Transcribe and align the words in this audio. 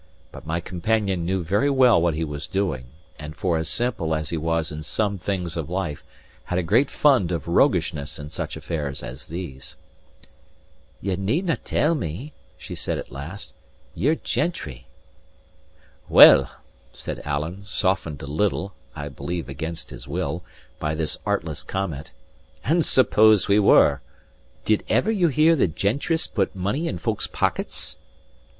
But 0.31 0.47
my 0.47 0.59
companion 0.59 1.25
knew 1.27 1.43
very 1.43 1.69
well 1.69 2.01
what 2.01 2.15
he 2.15 2.23
was 2.23 2.47
doing; 2.47 2.87
and 3.19 3.35
for 3.35 3.59
as 3.59 3.69
simple 3.69 4.15
as 4.15 4.31
he 4.31 4.35
was 4.37 4.71
in 4.71 4.81
some 4.81 5.19
things 5.19 5.55
of 5.55 5.69
life, 5.69 6.03
had 6.45 6.57
a 6.57 6.63
great 6.63 6.89
fund 6.89 7.31
of 7.31 7.47
roguishness 7.47 8.17
in 8.17 8.31
such 8.31 8.57
affairs 8.57 9.03
as 9.03 9.25
these. 9.25 9.77
"Ye 11.01 11.15
neednae 11.17 11.59
tell 11.63 11.93
me," 11.93 12.33
she 12.57 12.73
said 12.73 12.97
at 12.97 13.11
last 13.11 13.53
"ye're 13.93 14.15
gentry." 14.15 14.87
"Well," 16.09 16.49
said 16.93 17.21
Alan, 17.23 17.61
softened 17.63 18.23
a 18.23 18.25
little 18.25 18.73
(I 18.95 19.07
believe 19.07 19.47
against 19.49 19.91
his 19.91 20.07
will) 20.07 20.43
by 20.79 20.95
this 20.95 21.19
artless 21.27 21.61
comment, 21.61 22.09
"and 22.63 22.83
suppose 22.83 23.47
we 23.47 23.59
were? 23.59 24.01
Did 24.65 24.83
ever 24.89 25.11
you 25.11 25.27
hear 25.27 25.55
that 25.57 25.75
gentrice 25.75 26.25
put 26.25 26.55
money 26.55 26.87
in 26.87 26.97
folk's 26.97 27.27
pockets?" 27.27 27.97